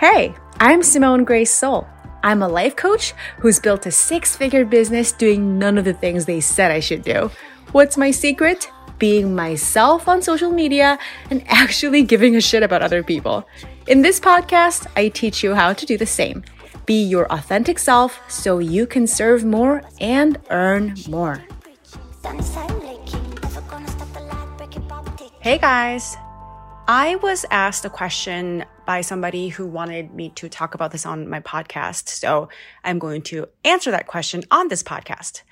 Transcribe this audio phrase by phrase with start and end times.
[0.00, 1.86] Hey, I'm Simone Grace Seol.
[2.22, 6.24] I'm a life coach who's built a six figure business doing none of the things
[6.24, 7.30] they said I should do.
[7.72, 8.70] What's my secret?
[8.98, 13.46] Being myself on social media and actually giving a shit about other people.
[13.88, 16.44] In this podcast, I teach you how to do the same.
[16.86, 21.44] Be your authentic self so you can serve more and earn more.
[25.42, 26.16] Hey guys!
[26.92, 31.28] I was asked a question by somebody who wanted me to talk about this on
[31.28, 32.08] my podcast.
[32.08, 32.48] So
[32.82, 35.42] I'm going to answer that question on this podcast.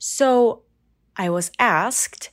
[0.00, 0.62] So
[1.16, 2.30] I was asked,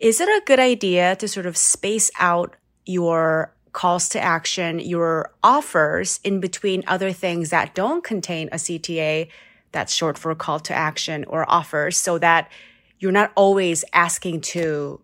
[0.00, 5.32] is it a good idea to sort of space out your calls to action, your
[5.44, 9.28] offers in between other things that don't contain a CTA
[9.70, 12.50] that's short for call to action or offers so that
[12.98, 15.00] you're not always asking to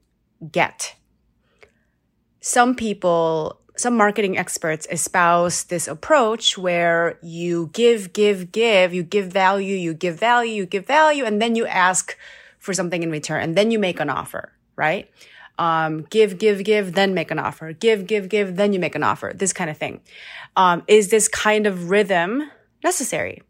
[0.51, 0.97] get
[2.43, 9.29] some people, some marketing experts espouse this approach where you give, give, give, you give
[9.33, 12.19] value, you give value, you give value, and then you ask
[12.59, 15.09] for something in return, and then you make an offer, right?
[15.57, 17.73] Um, give, give, give, then make an offer.
[17.73, 19.33] Give, give, give, then you make an offer.
[19.33, 20.01] This kind of thing.
[20.57, 22.51] Um, is this kind of rhythm
[22.83, 23.43] necessary?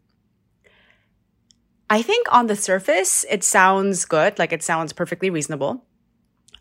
[1.89, 4.37] I think on the surface, it sounds good.
[4.37, 5.83] Like it sounds perfectly reasonable.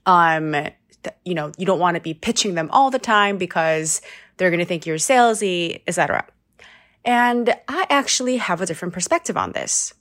[0.06, 0.56] Um,
[1.24, 4.00] you know, you don't want to be pitching them all the time because
[4.36, 6.26] they're going to think you're salesy, etc.
[7.04, 9.94] And I actually have a different perspective on this.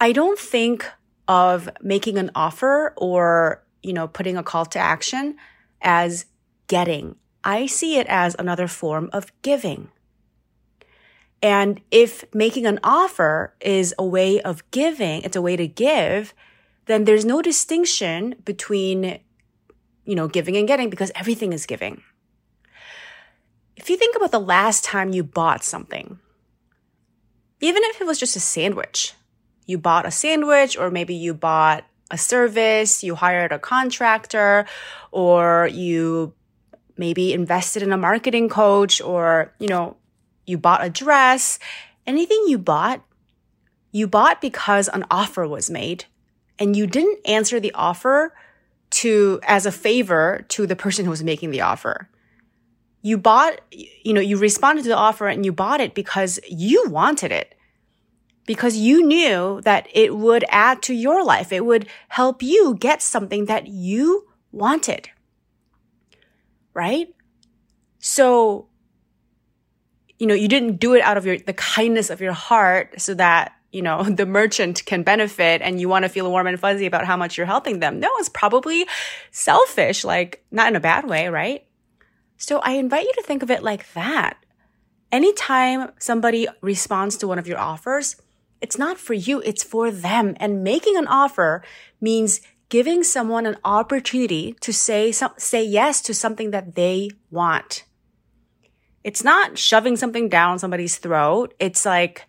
[0.00, 0.88] I don't think
[1.28, 5.36] of making an offer or, you know, putting a call to action
[5.80, 6.26] as
[6.66, 7.16] getting.
[7.44, 9.88] I see it as another form of giving.
[11.42, 16.34] And if making an offer is a way of giving, it's a way to give,
[16.86, 19.20] then there's no distinction between
[20.04, 22.02] you know, giving and getting because everything is giving.
[23.76, 26.18] If you think about the last time you bought something,
[27.60, 29.14] even if it was just a sandwich,
[29.66, 34.66] you bought a sandwich or maybe you bought a service, you hired a contractor,
[35.10, 36.34] or you
[36.96, 39.96] maybe invested in a marketing coach, or, you know,
[40.44, 41.58] you bought a dress,
[42.06, 43.02] anything you bought,
[43.92, 46.04] you bought because an offer was made
[46.58, 48.34] and you didn't answer the offer
[48.92, 52.08] to, as a favor to the person who was making the offer.
[53.00, 56.84] You bought, you know, you responded to the offer and you bought it because you
[56.88, 57.54] wanted it.
[58.46, 61.52] Because you knew that it would add to your life.
[61.52, 65.10] It would help you get something that you wanted.
[66.74, 67.14] Right?
[67.98, 68.68] So,
[70.18, 73.14] you know, you didn't do it out of your, the kindness of your heart so
[73.14, 76.86] that you know, the merchant can benefit and you want to feel warm and fuzzy
[76.86, 77.98] about how much you're helping them.
[77.98, 78.86] No, it's probably
[79.30, 81.66] selfish, like not in a bad way, right?
[82.36, 84.36] So I invite you to think of it like that.
[85.10, 88.16] Anytime somebody responds to one of your offers,
[88.60, 90.36] it's not for you, it's for them.
[90.38, 91.62] And making an offer
[92.00, 97.84] means giving someone an opportunity to say, say yes to something that they want.
[99.04, 101.54] It's not shoving something down somebody's throat.
[101.58, 102.26] It's like,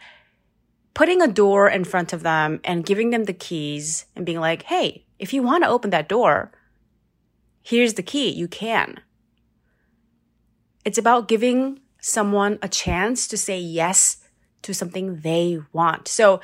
[0.94, 4.64] putting a door in front of them and giving them the keys and being like,
[4.64, 6.52] hey, if you want to open that door,
[7.62, 8.30] here's the key.
[8.30, 9.00] You can.
[10.86, 14.18] It's about giving someone a chance to say yes
[14.64, 16.08] to something they want.
[16.08, 16.42] So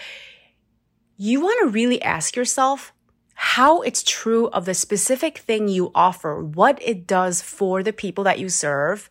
[1.17, 2.93] you want to really ask yourself
[3.33, 8.23] how it's true of the specific thing you offer, what it does for the people
[8.23, 9.09] that you serve,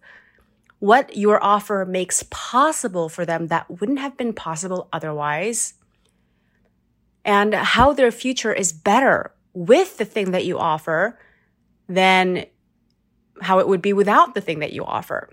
[0.78, 5.74] what your offer makes possible for them that wouldn't have been possible otherwise,
[7.24, 11.18] and how their future is better with the thing that you offer
[11.88, 12.46] than
[13.40, 15.28] how it would be without the thing that you offer.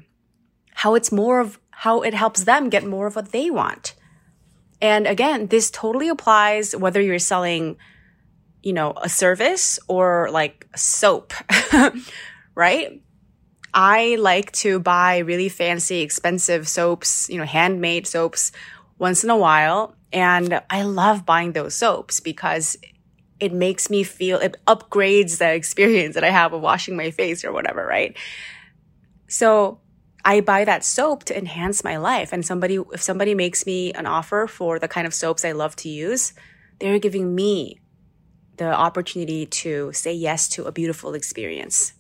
[0.74, 3.96] How it's more of how it helps them get more of what they want.
[4.82, 7.78] And again, this totally applies whether you're selling,
[8.62, 11.34] you know, a service or like soap,
[12.56, 13.02] right?
[13.76, 18.54] I like to buy really fancy, expensive soaps, you know, handmade soaps
[18.98, 19.96] once in a while.
[20.14, 22.78] And I love buying those soaps because
[23.42, 27.44] it makes me feel, it upgrades the experience that I have of washing my face
[27.44, 28.16] or whatever, right?
[29.28, 29.82] So
[30.24, 32.32] I buy that soap to enhance my life.
[32.32, 35.76] And somebody, if somebody makes me an offer for the kind of soaps I love
[35.78, 36.32] to use,
[36.80, 37.82] they're giving me
[38.56, 41.92] the opportunity to say yes to a beautiful experience.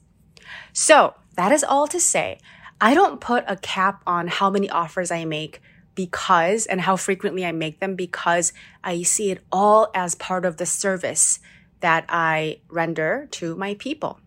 [0.71, 2.39] So that is all to say,
[2.81, 5.61] I don't put a cap on how many offers I make
[5.95, 8.51] because and how frequently I make them because
[8.83, 11.39] I see it all as part of the service
[11.79, 14.19] that I render to my people.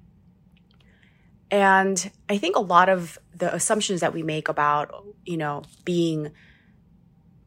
[1.51, 6.31] And I think a lot of the assumptions that we make about, you know, being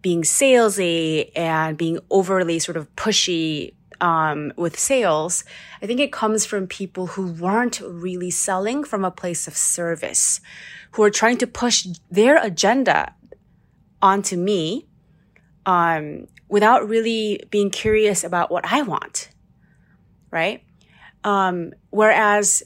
[0.02, 5.44] being salesy and being overly sort of pushy um, with sales,
[5.82, 10.42] I think it comes from people who weren't really selling from a place of service,
[10.92, 13.14] who are trying to push their agenda
[14.02, 14.88] onto me
[15.66, 19.30] um, without really being curious about what I want,
[20.32, 20.64] right?
[21.24, 22.64] Um, whereas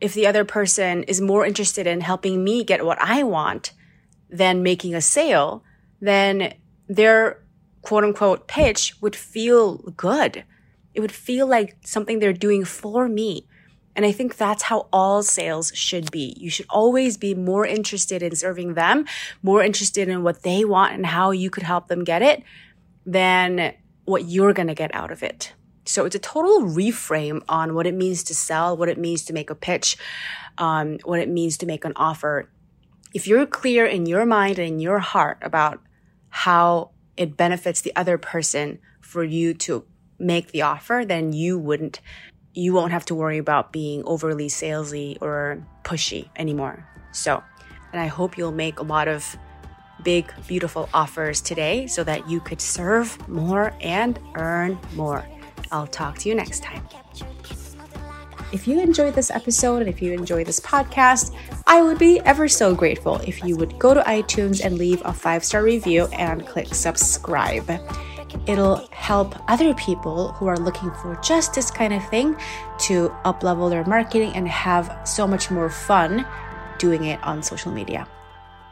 [0.00, 3.72] if the other person is more interested in helping me get what I want
[4.28, 5.62] than making a sale,
[6.00, 6.54] then
[6.88, 7.42] their
[7.82, 10.44] quote unquote pitch would feel good.
[10.94, 13.46] It would feel like something they're doing for me.
[13.96, 16.34] And I think that's how all sales should be.
[16.38, 19.04] You should always be more interested in serving them,
[19.42, 22.42] more interested in what they want and how you could help them get it
[23.04, 23.74] than
[24.04, 25.52] what you're going to get out of it.
[25.84, 29.32] So it's a total reframe on what it means to sell, what it means to
[29.32, 29.96] make a pitch,
[30.58, 32.48] um, what it means to make an offer.
[33.12, 35.80] If you're clear in your mind and in your heart about
[36.28, 39.84] how it benefits the other person for you to
[40.18, 42.00] make the offer, then you wouldn't,
[42.54, 46.88] you won't have to worry about being overly salesy or pushy anymore.
[47.12, 47.42] So,
[47.92, 49.36] and I hope you'll make a lot of
[50.02, 55.22] big, beautiful offers today so that you could serve more and earn more.
[55.70, 56.88] I'll talk to you next time.
[58.50, 61.36] If you enjoyed this episode and if you enjoy this podcast,
[61.70, 65.12] I would be ever so grateful if you would go to iTunes and leave a
[65.12, 67.70] five star review and click subscribe.
[68.48, 72.34] It'll help other people who are looking for just this kind of thing
[72.80, 76.26] to uplevel their marketing and have so much more fun
[76.78, 78.08] doing it on social media.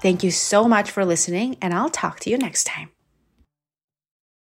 [0.02, 2.90] Thank you so much for listening, and I'll talk to you next time.